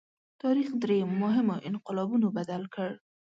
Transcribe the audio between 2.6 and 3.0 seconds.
کړ.